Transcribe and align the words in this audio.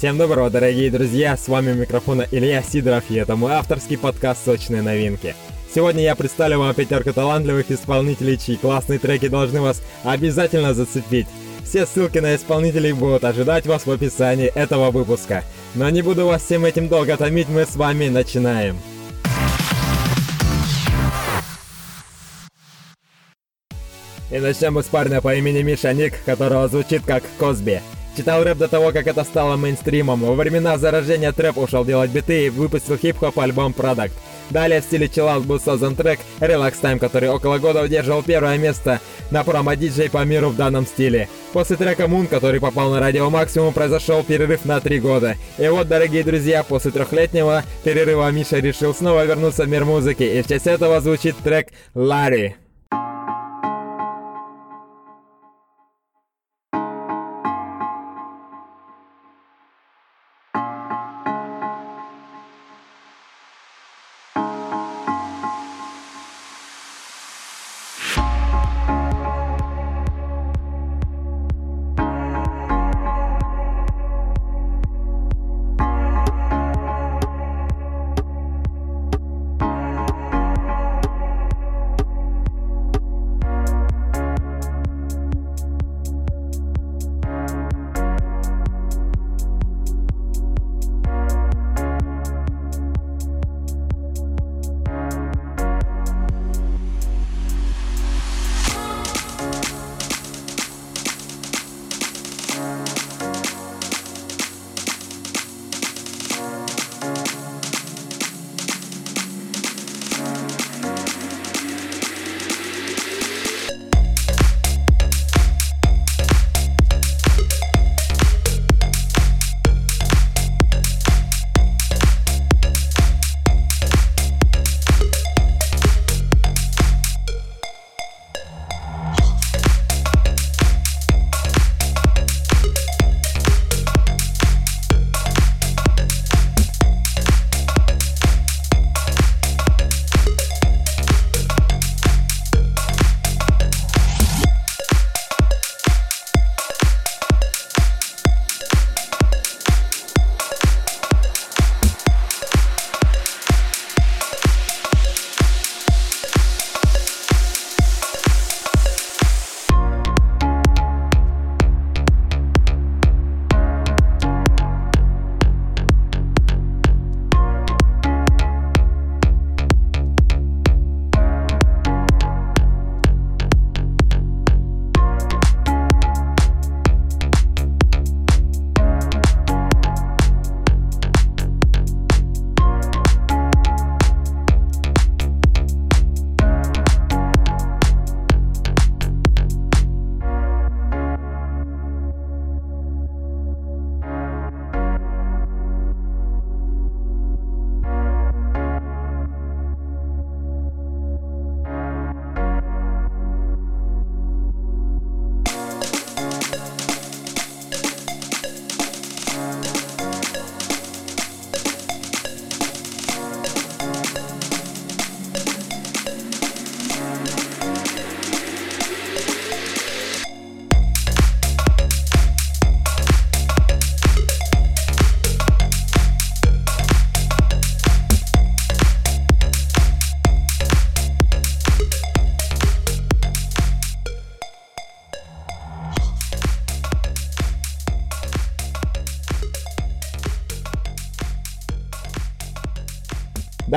Всем 0.00 0.16
доброго, 0.16 0.48
дорогие 0.48 0.90
друзья, 0.90 1.36
с 1.36 1.46
вами 1.46 1.74
микрофона 1.74 2.26
Илья 2.30 2.62
Сидоров, 2.62 3.04
и 3.10 3.16
это 3.16 3.36
мой 3.36 3.52
авторский 3.52 3.98
подкаст 3.98 4.46
«Сочные 4.46 4.80
новинки». 4.80 5.34
Сегодня 5.74 6.02
я 6.02 6.16
представлю 6.16 6.58
вам 6.58 6.74
пятерку 6.74 7.12
талантливых 7.12 7.70
исполнителей, 7.70 8.38
чьи 8.38 8.56
классные 8.56 8.98
треки 8.98 9.28
должны 9.28 9.60
вас 9.60 9.82
обязательно 10.02 10.72
зацепить. 10.72 11.26
Все 11.64 11.84
ссылки 11.84 12.16
на 12.16 12.34
исполнителей 12.34 12.92
будут 12.92 13.24
ожидать 13.24 13.66
вас 13.66 13.84
в 13.84 13.90
описании 13.90 14.46
этого 14.46 14.90
выпуска. 14.90 15.44
Но 15.74 15.90
не 15.90 16.00
буду 16.00 16.24
вас 16.24 16.44
всем 16.44 16.64
этим 16.64 16.88
долго 16.88 17.18
томить, 17.18 17.50
мы 17.50 17.66
с 17.66 17.76
вами 17.76 18.08
начинаем. 18.08 18.78
И 24.30 24.38
начнем 24.38 24.72
мы 24.72 24.82
с 24.82 24.86
парня 24.86 25.20
по 25.20 25.34
имени 25.34 25.60
Миша 25.60 25.92
Ник, 25.92 26.14
которого 26.24 26.68
звучит 26.68 27.02
как 27.04 27.22
Косби. 27.38 27.82
Читал 28.16 28.42
рэп 28.42 28.58
до 28.58 28.68
того, 28.68 28.92
как 28.92 29.06
это 29.06 29.24
стало 29.24 29.56
мейнстримом. 29.56 30.20
Во 30.20 30.34
времена 30.34 30.76
заражения 30.78 31.32
трэп 31.32 31.58
ушел 31.58 31.84
делать 31.84 32.10
биты 32.10 32.46
и 32.46 32.50
выпустил 32.50 32.96
хип-хоп 32.96 33.38
альбом 33.38 33.72
Product. 33.76 34.12
Далее 34.50 34.80
в 34.80 34.84
стиле 34.84 35.08
чиллаут 35.08 35.46
был 35.46 35.60
создан 35.60 35.94
трек 35.94 36.18
Relax 36.40 36.74
Time, 36.82 36.98
который 36.98 37.28
около 37.28 37.58
года 37.58 37.82
удерживал 37.82 38.22
первое 38.22 38.58
место 38.58 39.00
на 39.30 39.44
промо-диджей 39.44 40.10
по 40.10 40.24
миру 40.24 40.48
в 40.48 40.56
данном 40.56 40.86
стиле. 40.86 41.28
После 41.52 41.76
трека 41.76 42.04
Moon, 42.04 42.26
который 42.26 42.60
попал 42.60 42.90
на 42.90 42.98
радио 42.98 43.30
Максимум, 43.30 43.72
произошел 43.72 44.24
перерыв 44.24 44.64
на 44.64 44.80
три 44.80 44.98
года. 44.98 45.36
И 45.56 45.68
вот, 45.68 45.86
дорогие 45.86 46.24
друзья, 46.24 46.64
после 46.64 46.90
трехлетнего 46.90 47.62
перерыва 47.84 48.30
Миша 48.32 48.58
решил 48.58 48.92
снова 48.92 49.24
вернуться 49.24 49.64
в 49.64 49.68
мир 49.68 49.84
музыки, 49.84 50.24
и 50.24 50.42
в 50.42 50.48
честь 50.48 50.66
этого 50.66 51.00
звучит 51.00 51.36
трек 51.36 51.68
«Ларри». 51.94 52.56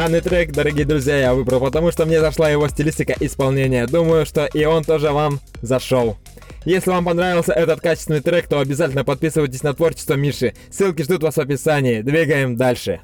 Данный 0.03 0.19
трек, 0.19 0.52
дорогие 0.52 0.84
друзья, 0.84 1.18
я 1.18 1.34
выбрал, 1.34 1.62
потому 1.62 1.90
что 1.90 2.06
мне 2.06 2.19
зашла 2.19 2.50
его 2.50 2.68
стилистика 2.68 3.16
исполнения. 3.22 3.88
Думаю, 3.88 4.25
что 4.25 4.46
и 4.47 4.66
он 4.66 4.84
тоже 4.84 5.12
вам 5.12 5.40
зашел. 5.62 6.18
Если 6.66 6.90
вам 6.90 7.06
понравился 7.06 7.53
этот 7.53 7.80
качественный 7.80 8.19
трек, 8.19 8.50
то 8.50 8.59
обязательно 8.59 9.06
подписывайтесь 9.06 9.63
на 9.63 9.74
творчество 9.74 10.16
Миши. 10.16 10.56
Ссылки 10.69 11.03
ждут 11.03 11.24
вас 11.24 11.36
в 11.36 11.40
описании. 11.40 12.01
Двигаем 12.01 12.57
дальше. 12.57 13.00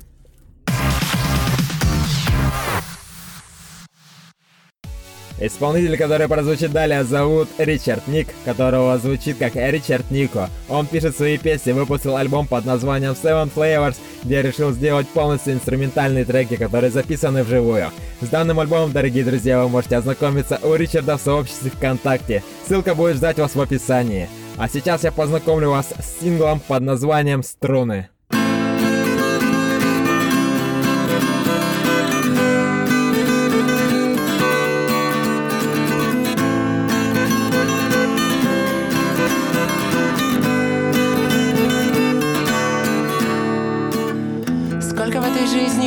Исполнитель, 5.39 5.97
который 5.97 6.27
прозвучит 6.27 6.71
далее, 6.71 7.03
зовут 7.03 7.47
Ричард 7.57 8.07
Ник, 8.07 8.27
которого 8.44 8.97
звучит 8.97 9.38
как 9.38 9.56
Ричард 9.56 10.12
Нико. 10.12 10.50
Он 10.68 10.86
пишет 10.86 11.15
свои 11.15 11.38
песни, 11.38 11.71
выпустил 11.71 12.18
альбом 12.18 12.45
под 12.45 12.65
названием 12.65 13.13
Seven 13.13 13.50
Flavors, 13.53 13.95
где 14.24 14.41
решил 14.41 14.71
сделать 14.71 15.07
полностью 15.07 15.53
инструментальные 15.53 16.25
треки, 16.25 16.56
которые 16.56 16.91
записаны 16.91 17.44
вживую. 17.44 17.91
С 18.19 18.27
данным 18.27 18.59
альбомом, 18.59 18.91
дорогие 18.91 19.24
друзья, 19.24 19.63
вы 19.63 19.69
можете 19.69 19.95
ознакомиться 19.95 20.59
у 20.62 20.75
Ричарда 20.75 21.18
в 21.18 21.21
сообществе 21.21 21.71
ВКонтакте. 21.71 22.44
Ссылка 22.68 22.94
будет 22.94 23.15
ждать 23.15 23.39
вас 23.39 23.56
в 23.56 23.62
описании. 23.62 24.27
А 24.57 24.68
сейчас 24.68 25.06
я 25.06 25.13
познакомлю 25.13 25.69
вас 25.69 25.94
с 25.97 26.21
синглом 26.21 26.59
под 26.59 26.83
названием 26.83 27.44
«Струны». 27.44 28.09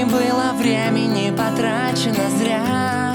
Жизни 0.02 0.10
было 0.10 0.52
времени 0.54 1.30
потрачено 1.30 2.30
зря. 2.38 3.14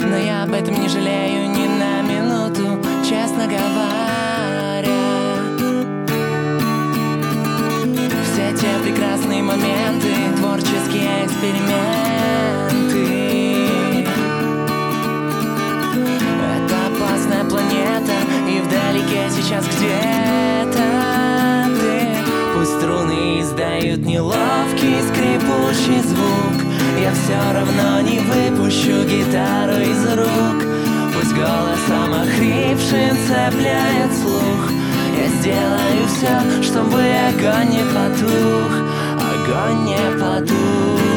Но 0.00 0.16
я 0.16 0.44
об 0.44 0.52
этом 0.52 0.80
не 0.80 0.88
жалею 0.88 1.50
ни 1.50 1.66
на 1.66 2.02
минуту, 2.02 2.80
честно 3.08 3.46
говоря. 3.46 3.66
Все 8.24 8.52
те 8.56 8.78
прекрасные 8.82 9.42
моменты, 9.42 10.14
творческие 10.36 11.24
эксперименты. 11.24 11.76
Это 16.56 16.76
опасная 16.86 17.44
планета, 17.44 18.12
и 18.48 18.60
вдалеке 18.60 19.30
сейчас 19.30 19.66
где-то 19.66 20.55
издают 23.96 24.06
неловкий 24.06 25.02
скрипучий 25.08 26.02
звук. 26.02 26.62
Я 27.00 27.12
все 27.12 27.52
равно 27.52 28.00
не 28.00 28.18
выпущу 28.20 29.04
гитару 29.04 29.80
из 29.80 30.04
рук. 30.14 30.64
Пусть 31.14 31.34
голосом 31.34 32.12
охрипшим 32.12 33.16
цепляет 33.26 34.12
слух. 34.20 34.70
Я 35.16 35.28
сделаю 35.28 36.06
все, 36.08 36.62
чтобы 36.62 37.00
огонь 37.28 37.70
не 37.70 37.84
потух. 37.94 38.72
Огонь 39.18 39.84
не 39.86 40.20
потух 40.20 41.15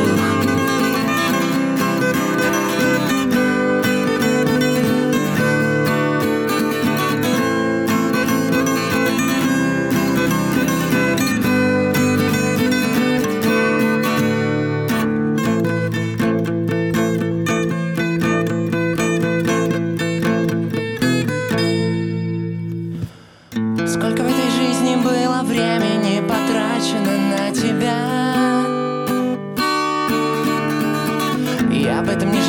об 31.99 32.07
этом 32.07 32.31
не 32.31 32.39
жалею 32.39 32.48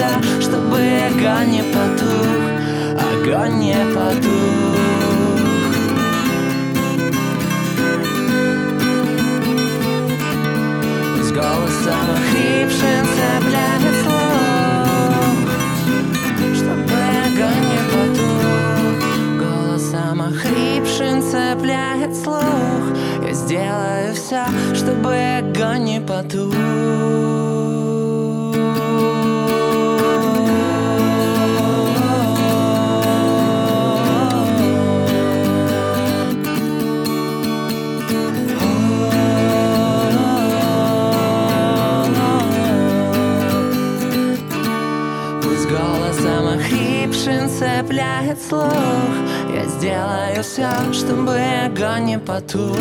все, 0.00 0.40
чтобы 0.40 0.78
огонь 0.78 1.50
не 1.50 1.62
потух 1.62 2.40
Огонь 3.12 3.58
не 3.58 3.76
потух. 3.94 4.80
С 11.22 11.32
голосом 11.32 12.06
охрипшим 12.16 13.04
цепляет 13.14 13.94
слух 14.02 15.50
Чтобы 16.54 16.98
огонь 17.26 17.66
не 17.70 17.80
потух. 17.92 18.98
Голосом 19.38 20.22
охрипшим 20.22 21.22
цепляет 21.22 22.16
слух 22.16 22.96
Я 23.26 23.32
сделаю 23.34 24.14
все, 24.14 24.44
чтобы 24.74 25.14
огонь 25.38 25.84
не 25.84 26.00
потух 26.00 27.29
цепляет 48.30 48.38
слух 48.40 49.54
Я 49.54 49.64
сделаю 49.66 50.42
все, 50.42 50.92
чтобы 50.92 51.38
огонь 51.64 52.04
не 52.04 52.18
потух 52.18 52.76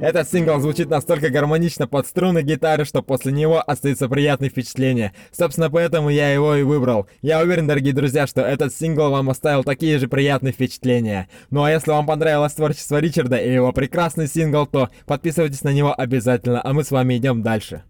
Этот 0.00 0.30
сингл 0.30 0.58
звучит 0.60 0.90
настолько 0.90 1.30
гармонично 1.30 1.86
под 1.86 2.06
струны 2.06 2.42
гитары, 2.42 2.84
что 2.84 3.02
после 3.02 3.32
него 3.32 3.62
остаются 3.64 4.08
приятные 4.08 4.50
впечатления. 4.50 5.12
Собственно, 5.30 5.70
поэтому 5.70 6.10
я 6.10 6.32
его 6.32 6.56
и 6.56 6.64
выбрал. 6.64 7.06
Я 7.20 7.40
уверен, 7.40 7.68
дорогие 7.68 7.94
друзья, 7.94 8.26
что 8.26 8.40
этот 8.40 8.74
сингл 8.74 9.10
вам 9.10 9.30
оставил 9.30 9.62
такие 9.62 9.98
же 9.98 10.08
приятные 10.08 10.52
впечатления. 10.52 11.28
Ну 11.50 11.62
а 11.62 11.70
если 11.70 11.92
вам 11.92 12.06
понравилось 12.06 12.54
творчество 12.54 12.98
Ричарда 12.98 13.36
и 13.36 13.52
его 13.52 13.72
прекрасный 13.72 14.26
сингл, 14.26 14.66
то 14.66 14.88
подписывайтесь 15.06 15.62
на 15.62 15.72
него 15.72 15.94
обязательно, 15.96 16.60
а 16.62 16.72
мы 16.72 16.82
с 16.82 16.90
вами 16.90 17.16
идем 17.16 17.42
дальше. 17.42 17.84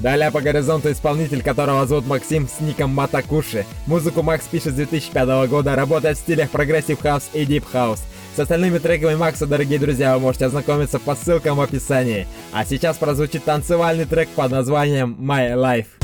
Далее 0.00 0.30
по 0.30 0.40
горизонту 0.40 0.90
исполнитель, 0.90 1.42
которого 1.42 1.86
зовут 1.86 2.06
Максим 2.06 2.48
с 2.48 2.60
ником 2.60 2.90
Матакуши. 2.94 3.66
Музыку 3.86 4.22
Макс 4.22 4.46
пишет 4.46 4.72
с 4.72 4.76
2005 4.76 5.48
года, 5.50 5.76
работает 5.76 6.16
в 6.16 6.20
стилях 6.20 6.48
progressive 6.48 7.00
house 7.00 7.28
и 7.34 7.44
deep 7.44 7.66
house. 7.70 8.02
С 8.34 8.38
остальными 8.38 8.78
треками 8.78 9.14
Макса, 9.14 9.46
дорогие 9.46 9.78
друзья, 9.78 10.14
вы 10.14 10.22
можете 10.22 10.46
ознакомиться 10.46 10.98
по 10.98 11.14
ссылкам 11.14 11.58
в 11.58 11.60
описании. 11.60 12.26
А 12.52 12.64
сейчас 12.64 12.96
прозвучит 12.96 13.44
танцевальный 13.44 14.06
трек 14.06 14.30
под 14.30 14.52
названием 14.52 15.16
My 15.20 15.52
Life. 15.54 15.99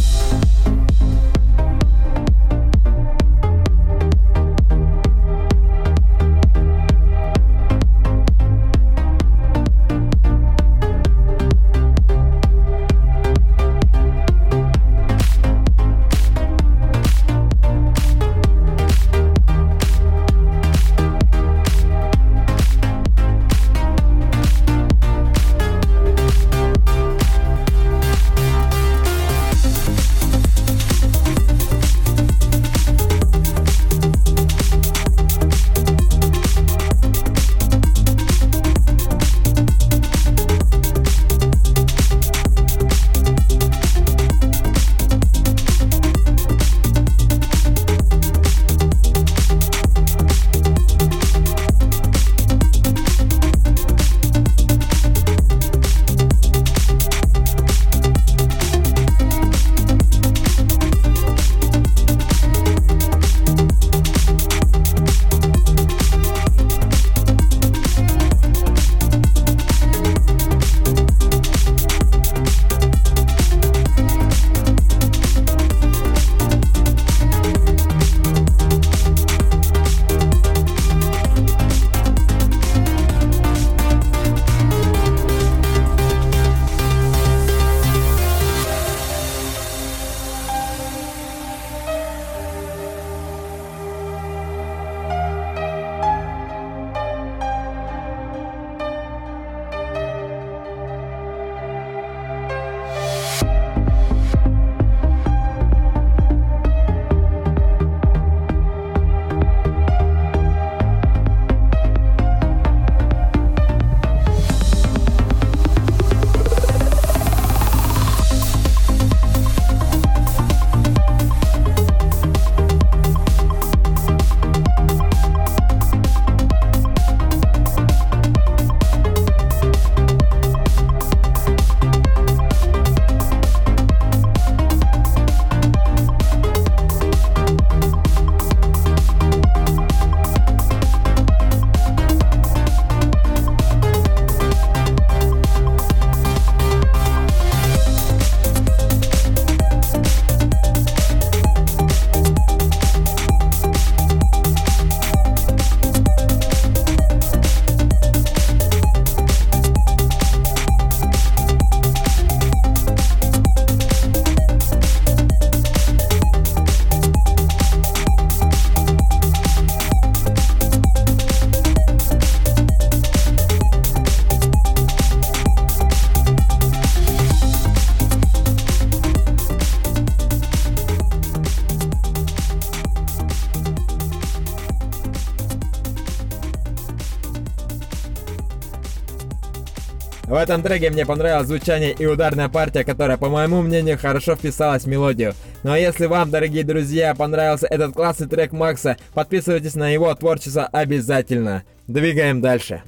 Этом 190.36 190.62
треке 190.62 190.90
мне 190.90 191.06
понравилось 191.06 191.46
звучание 191.46 191.92
и 191.92 192.06
ударная 192.06 192.48
партия, 192.48 192.84
которая, 192.84 193.16
по 193.16 193.28
моему 193.28 193.62
мнению, 193.62 193.98
хорошо 193.98 194.34
вписалась 194.34 194.84
в 194.84 194.88
мелодию. 194.88 195.34
Ну 195.62 195.72
а 195.72 195.78
если 195.78 196.06
вам, 196.06 196.30
дорогие 196.30 196.64
друзья, 196.64 197.14
понравился 197.14 197.66
этот 197.66 197.94
классный 197.94 198.28
трек 198.28 198.52
Макса, 198.52 198.96
подписывайтесь 199.14 199.74
на 199.74 199.88
его 199.88 200.14
творчество 200.14 200.66
обязательно. 200.66 201.64
Двигаем 201.86 202.40
дальше. 202.40 202.82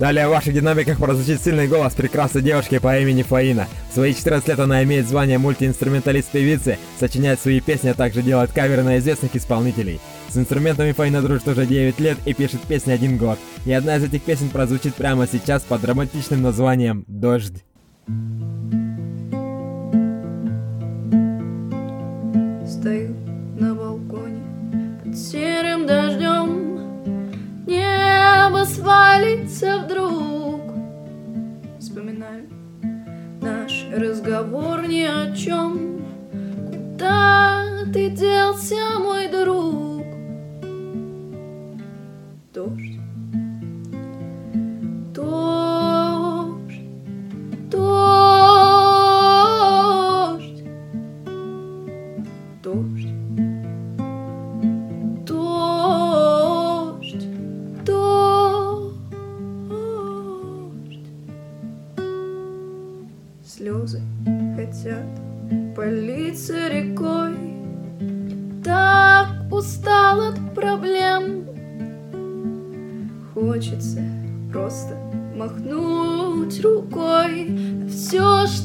Далее 0.00 0.28
в 0.28 0.30
ваших 0.30 0.54
динамиках 0.54 0.96
прозвучит 0.96 1.42
сильный 1.42 1.68
голос 1.68 1.92
прекрасной 1.92 2.40
девушки 2.40 2.78
по 2.78 2.98
имени 2.98 3.22
Фаина. 3.22 3.68
В 3.90 3.94
свои 3.94 4.14
14 4.14 4.48
лет 4.48 4.58
она 4.58 4.82
имеет 4.82 5.06
звание 5.06 5.36
мультиинструменталист 5.36 6.30
певицы, 6.30 6.78
сочиняет 6.98 7.38
свои 7.38 7.60
песни, 7.60 7.90
а 7.90 7.94
также 7.94 8.22
делает 8.22 8.50
каверы 8.50 8.82
на 8.82 8.96
известных 8.96 9.36
исполнителей. 9.36 10.00
С 10.30 10.36
инструментами 10.36 10.92
Фаина 10.92 11.22
дружит 11.22 11.48
уже 11.48 11.66
9 11.66 11.98
лет 11.98 12.16
и 12.24 12.32
пишет 12.32 12.60
песни 12.60 12.92
один 12.92 13.16
год. 13.16 13.36
И 13.66 13.72
одна 13.72 13.96
из 13.96 14.04
этих 14.04 14.22
песен 14.22 14.48
прозвучит 14.48 14.94
прямо 14.94 15.26
сейчас 15.26 15.62
под 15.62 15.84
романтичным 15.84 16.40
названием 16.40 17.04
«Дождь». 17.08 17.64
Стою 22.64 23.16
на 23.58 23.74
балконе 23.74 24.40
под 25.04 25.18
серым 25.18 25.88
дождем 25.88 26.78
Небо 27.66 28.64
свалится 28.64 29.80
вдруг 29.84 30.60
Вспоминаю 31.80 32.48
наш 33.40 33.84
разговор 33.92 34.86
ни 34.86 35.02
о 35.02 35.34
чем 35.34 36.04
Куда 36.70 37.64
ты 37.92 38.10
делся, 38.10 38.76
мой 39.00 39.26
друг? 39.26 39.89
Дождь 42.60 42.99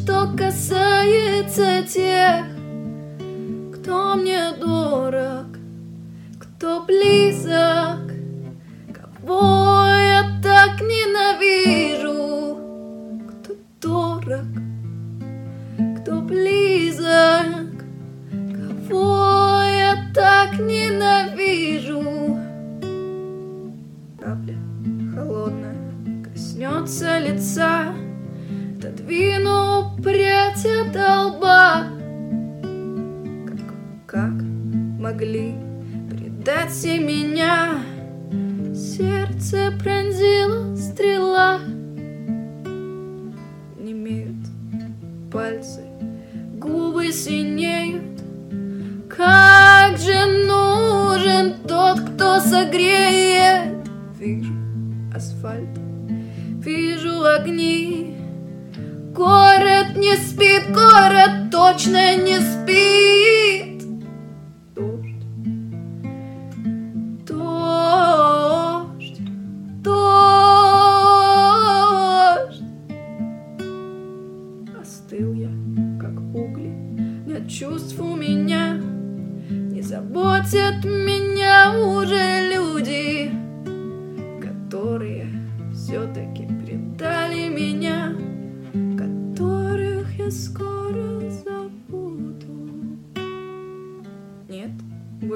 что 0.06 0.30
касается 0.38 1.82
тех, 1.82 2.46
кто 3.74 4.16
мне 4.16 4.52
дорог, 4.62 5.48
кто 6.40 6.86
близок, 6.86 8.14
кого 8.94 9.88
я 9.88 10.40
так 10.44 10.80
ненавижу, 10.82 12.60
кто 13.28 13.56
дорог, 13.82 14.46
кто 16.00 16.22
близок, 16.22 17.84
кого 18.30 19.64
я 19.64 19.96
так 20.14 20.60
ненавижу. 20.60 22.04
Капля 24.20 24.58
холодная 25.16 26.24
коснется 26.24 27.18
лица, 27.18 27.96
отодвину 28.78 29.75
прядь 30.06 30.66
от 30.68 30.96
лба. 30.96 31.88
Как, 33.48 33.60
как 34.06 34.34
могли 35.00 35.56
предать 36.12 36.70
все 36.70 37.00
меня? 37.00 37.80
Сердце 38.76 39.74
пронзила 39.82 40.76
стрела. 40.76 41.60
Не 43.80 43.94
имеют 43.94 44.46
пальцы, 45.32 45.82
губы 46.54 47.12
синеют. 47.12 48.22
Как 49.10 49.98
же 49.98 50.46
нужен 50.46 51.56
тот, 51.68 52.00
кто 52.02 52.40
согреет? 52.40 53.88
Вижу 54.20 54.54
асфальт, 55.16 55.80
вижу 56.64 57.24
огни. 57.26 58.16
Не 59.96 60.18
спит, 60.18 60.74
город 60.74 61.50
точно 61.50 62.18
не 62.18 62.40
спит. 62.42 63.82
Дождь, 64.76 65.26
дождь, 67.26 69.22
дождь. 69.82 70.26
Остыл 74.82 75.34
я, 75.34 75.50
как 76.02 76.20
угли, 76.36 76.74
нет 77.26 77.48
чувств 77.50 77.98
у 78.00 78.16
меня, 78.18 78.74
не 79.50 79.82
заботят 79.82 80.84
меня 80.84 81.74
уже 81.80 82.50
люди, 82.54 83.32
которые 84.42 85.30
все-таки 85.74 86.55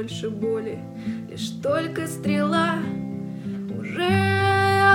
больше 0.10 0.30
боли, 0.30 0.80
лишь 1.30 1.50
только 1.62 2.08
стрела. 2.08 2.80
Уже 3.78 4.10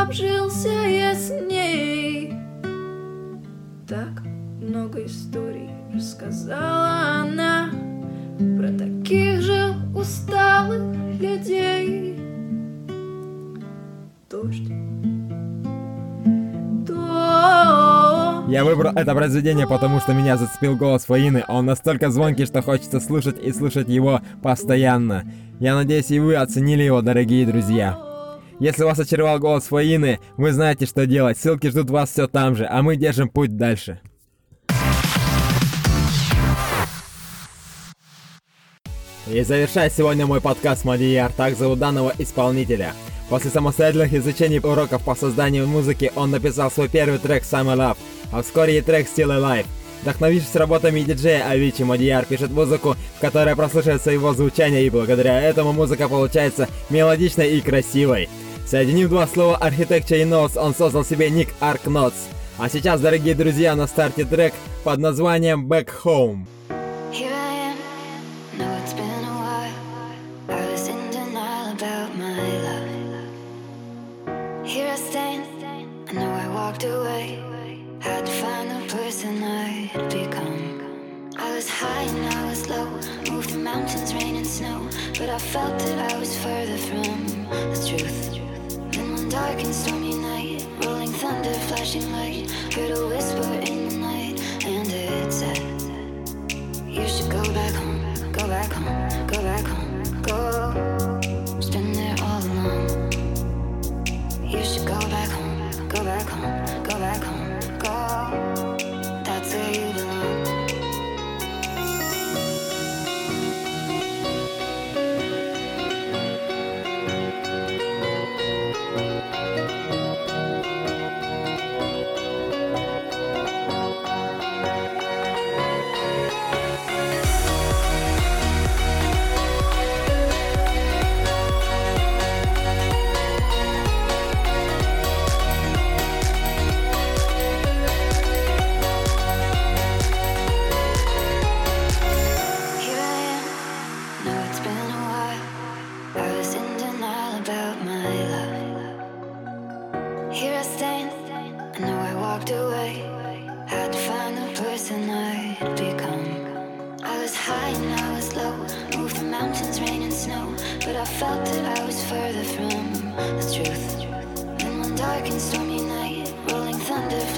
обжился 0.03 0.69
я 0.69 1.15
с 1.15 1.31
ней. 1.31 2.35
Так 3.87 4.23
много 4.61 5.05
историй 5.05 5.71
рассказала 5.95 7.23
она 7.23 7.71
про 8.59 8.69
таких 8.77 9.41
же 9.41 9.75
усталых 9.95 10.83
людей. 11.21 12.19
Дождь. 14.29 14.69
Я 18.55 18.65
выбрал 18.65 18.93
это 18.95 19.17
произведение, 19.17 19.67
потому 19.67 19.99
что 19.99 20.15
меня 20.15 20.37
зацепил 20.37 20.77
голос 20.77 21.07
Фаины. 21.07 21.43
Он 21.49 21.67
настолько 21.67 22.13
звонкий, 22.13 22.47
что 22.47 22.63
хочется 22.63 23.01
слушать 23.01 23.43
и 23.43 23.51
слушать 23.51 23.89
его 23.89 24.21
постоянно. 24.45 25.25
Я 25.59 25.75
надеюсь, 25.75 26.13
и 26.13 26.21
вы 26.21 26.37
оценили 26.37 26.85
его, 26.85 27.03
дорогие 27.03 27.47
друзья. 27.47 27.99
Если 28.61 28.85
вас 28.85 29.01
очаровал 29.01 29.41
голос 29.41 29.65
Фаины, 29.65 30.21
вы 30.37 30.53
знаете, 30.53 30.87
что 30.87 31.05
делать. 31.05 31.37
Ссылки 31.37 31.67
ждут 31.67 31.91
вас 31.91 32.11
все 32.11 32.29
там 32.29 32.55
же, 32.55 32.65
а 32.71 32.81
мы 32.83 32.95
держим 32.95 33.29
путь 33.29 33.57
дальше. 33.57 33.99
И 39.27 39.43
завершая 39.43 39.91
сегодня 39.91 40.27
мой 40.27 40.41
подкаст 40.41 40.85
Мадияр, 40.85 41.33
так 41.33 41.57
зовут 41.57 41.81
данного 41.81 42.13
исполнителя. 42.19 42.93
После 43.29 43.51
самостоятельных 43.51 44.13
изучений 44.13 44.61
уроков 44.61 45.03
по 45.03 45.15
созданию 45.15 45.67
музыки 45.67 46.13
он 46.15 46.31
написал 46.31 46.71
свой 46.71 46.89
первый 46.89 47.19
трек 47.19 47.43
Summer 47.43 47.75
Love, 47.75 47.97
а 48.35 48.43
вскоре 48.43 48.79
и 48.79 48.81
трек 48.81 49.07
Still 49.07 49.29
Alive. 49.29 49.67
Вдохновившись 50.03 50.57
работами 50.57 51.01
диджея 51.01 51.49
Авичи, 51.49 51.83
Мадияр 51.83 52.27
пишет 52.27 52.51
музыку, 52.51 52.97
которая 53.21 53.57
прослушивается 53.57 54.11
его 54.11 54.35
звучание, 54.35 54.85
и 54.85 54.91
благодаря 54.91 55.41
этому 55.41 55.73
музыка 55.73 56.09
получается 56.09 56.69
мелодичной 56.91 57.57
и 57.57 57.61
красивой. 57.61 58.29
Соединив 58.67 59.09
два 59.09 59.27
слова 59.27 59.59
Architecture 59.63 60.21
и 60.21 60.25
Notes, 60.25 60.59
он 60.59 60.75
создал 60.75 61.05
себе 61.05 61.31
ник 61.31 61.49
Arc 61.61 61.85
Notes. 61.85 62.15
А 62.59 62.69
сейчас, 62.69 63.01
дорогие 63.01 63.35
друзья, 63.35 63.75
на 63.77 63.87
старте 63.87 64.25
трек 64.25 64.53
под 64.83 64.99
названием 64.99 65.67
Back 65.67 65.89
Home. 66.05 66.41
Flashing 91.77 92.13
light. 92.13 92.51
Heard 92.73 92.93
a 92.97 93.07
whisper 93.09 93.53
in 93.71 93.89
the 93.89 93.97
night, 93.97 94.41
and 94.65 94.89
it 94.89 95.33
said. 95.33 95.59
You 96.87 97.09
should 97.09 97.31
go 97.31 97.43
back 97.53 97.75
home, 97.75 98.33
go 98.33 98.47
back 98.47 98.71
home, 98.71 99.27
go 99.27 99.43
back 99.43 99.65
home, 99.67 99.84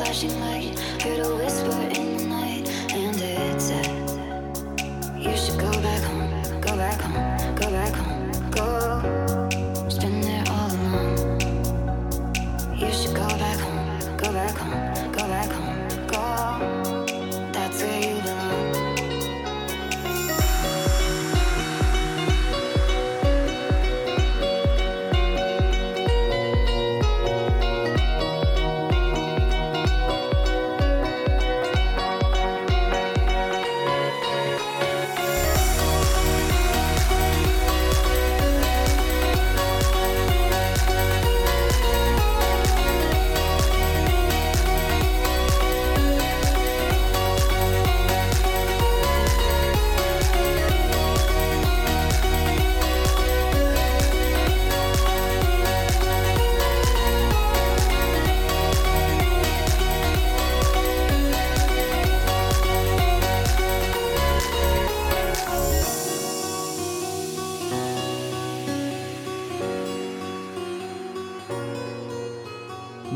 flashing 0.07 0.41
light. 0.41 0.79
Heard 1.03 1.19
a 1.19 1.35
whisper 1.35 2.01
in 2.01 2.17
the 2.17 2.25
night, 2.27 2.36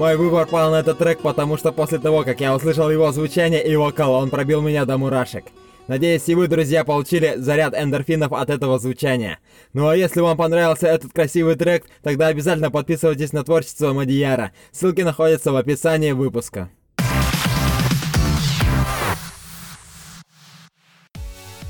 Мой 0.01 0.17
выбор 0.17 0.47
пал 0.47 0.71
на 0.71 0.77
этот 0.77 0.97
трек, 0.97 1.21
потому 1.21 1.59
что 1.59 1.73
после 1.73 1.99
того, 1.99 2.23
как 2.25 2.41
я 2.41 2.57
услышал 2.57 2.89
его 2.89 3.13
звучание 3.13 3.63
и 3.63 3.77
вокал, 3.77 4.15
он 4.15 4.31
пробил 4.31 4.63
меня 4.63 4.87
до 4.87 4.97
мурашек. 4.97 5.45
Надеюсь, 5.89 6.27
и 6.27 6.35
вы, 6.35 6.49
друзья, 6.49 6.85
получили 6.85 7.35
заряд 7.37 7.75
эндорфинов 7.75 8.33
от 8.33 8.49
этого 8.49 8.79
звучания. 8.79 9.41
Ну 9.75 9.89
а 9.89 9.95
если 9.95 10.21
вам 10.21 10.39
понравился 10.39 10.87
этот 10.87 11.13
красивый 11.13 11.55
трек, 11.57 11.85
тогда 12.03 12.29
обязательно 12.29 12.71
подписывайтесь 12.71 13.35
на 13.35 13.45
творчество 13.45 13.93
Мадияра. 13.93 14.53
Ссылки 14.73 15.03
находятся 15.03 15.53
в 15.53 15.57
описании 15.57 16.13
выпуска. 16.13 16.71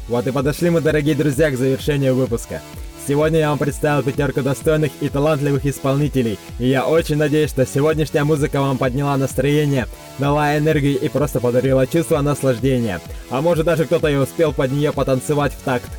Вот 0.07 0.25
и 0.29 0.31
подошли 0.31 0.71
мы, 0.71 0.81
дорогие 0.81 1.16
друзья, 1.16 1.51
к 1.51 1.57
завершению 1.57 2.14
выпуска. 2.14 2.62
Сегодня 3.11 3.40
я 3.40 3.49
вам 3.49 3.59
представил 3.59 4.05
пятерку 4.05 4.40
достойных 4.40 4.92
и 5.01 5.09
талантливых 5.09 5.66
исполнителей, 5.66 6.38
и 6.61 6.68
я 6.68 6.87
очень 6.87 7.16
надеюсь, 7.16 7.51
что 7.51 7.66
сегодняшняя 7.66 8.23
музыка 8.23 8.61
вам 8.61 8.79
подняла 8.79 9.16
настроение, 9.16 9.88
дала 10.20 10.57
энергию 10.57 10.96
и 10.96 11.09
просто 11.09 11.40
подарила 11.40 11.88
чувство 11.88 12.20
наслаждения. 12.20 13.01
А 13.29 13.40
может 13.40 13.66
даже 13.66 13.87
кто-то 13.87 14.07
и 14.07 14.14
успел 14.14 14.53
под 14.53 14.70
нее 14.70 14.92
потанцевать 14.92 15.53
в 15.53 15.61
такт. 15.64 15.90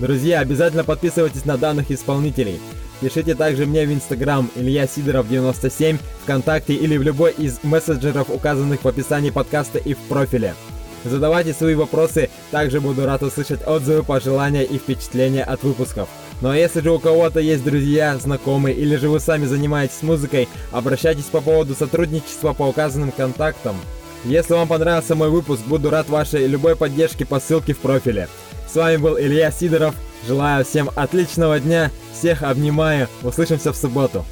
Друзья, 0.00 0.40
обязательно 0.40 0.82
подписывайтесь 0.82 1.44
на 1.44 1.56
данных 1.56 1.92
исполнителей. 1.92 2.58
Пишите 3.00 3.36
также 3.36 3.64
мне 3.64 3.86
в 3.86 3.92
Инстаграм 3.92 4.50
Илья 4.56 4.88
Сидоров 4.88 5.28
97, 5.28 5.98
ВКонтакте 6.24 6.74
или 6.74 6.96
в 6.96 7.02
любой 7.04 7.30
из 7.30 7.62
мессенджеров, 7.62 8.28
указанных 8.28 8.82
в 8.82 8.88
описании 8.88 9.30
подкаста 9.30 9.78
и 9.78 9.94
в 9.94 9.98
профиле. 10.08 10.56
Задавайте 11.04 11.52
свои 11.52 11.76
вопросы, 11.76 12.28
также 12.50 12.80
буду 12.80 13.06
рад 13.06 13.22
услышать 13.22 13.64
отзывы, 13.64 14.02
пожелания 14.02 14.64
и 14.64 14.78
впечатления 14.78 15.44
от 15.44 15.62
выпусков. 15.62 16.08
Ну 16.42 16.50
а 16.50 16.56
если 16.56 16.80
же 16.80 16.90
у 16.90 16.98
кого-то 16.98 17.40
есть 17.40 17.64
друзья, 17.64 18.16
знакомые 18.18 18.76
или 18.76 18.96
же 18.96 19.08
вы 19.08 19.20
сами 19.20 19.46
занимаетесь 19.46 20.02
музыкой, 20.02 20.48
обращайтесь 20.70 21.24
по 21.24 21.40
поводу 21.40 21.74
сотрудничества 21.74 22.52
по 22.52 22.64
указанным 22.64 23.10
контактам. 23.10 23.76
Если 24.24 24.52
вам 24.52 24.68
понравился 24.68 25.14
мой 25.14 25.30
выпуск, 25.30 25.62
буду 25.66 25.88
рад 25.88 26.08
вашей 26.08 26.46
любой 26.46 26.76
поддержке 26.76 27.24
по 27.24 27.40
ссылке 27.40 27.72
в 27.72 27.78
профиле. 27.78 28.28
С 28.70 28.74
вами 28.74 28.96
был 28.96 29.18
Илья 29.18 29.50
Сидоров, 29.50 29.94
желаю 30.26 30.64
всем 30.64 30.90
отличного 30.94 31.60
дня, 31.60 31.90
всех 32.12 32.42
обнимаю, 32.42 33.08
услышимся 33.22 33.72
в 33.72 33.76
субботу. 33.76 34.24